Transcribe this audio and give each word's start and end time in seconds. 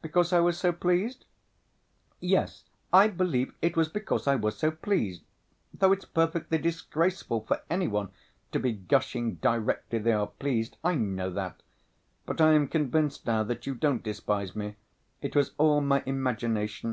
Because 0.00 0.32
I 0.32 0.40
was 0.40 0.56
so 0.56 0.72
pleased? 0.72 1.26
Yes, 2.20 2.64
I 2.90 3.08
believe 3.08 3.52
it 3.60 3.76
was 3.76 3.86
because 3.90 4.26
I 4.26 4.34
was 4.34 4.56
so 4.56 4.70
pleased... 4.70 5.24
though 5.74 5.92
it's 5.92 6.06
perfectly 6.06 6.56
disgraceful 6.56 7.42
for 7.42 7.60
any 7.68 7.86
one 7.86 8.08
to 8.52 8.58
be 8.60 8.72
gushing 8.72 9.34
directly 9.34 9.98
they 9.98 10.12
are 10.14 10.28
pleased, 10.28 10.78
I 10.82 10.94
know 10.94 11.28
that. 11.32 11.62
But 12.24 12.40
I 12.40 12.54
am 12.54 12.66
convinced 12.66 13.26
now 13.26 13.42
that 13.42 13.66
you 13.66 13.74
don't 13.74 14.02
despise 14.02 14.56
me; 14.56 14.76
it 15.20 15.36
was 15.36 15.50
all 15.58 15.82
my 15.82 16.02
imagination. 16.06 16.86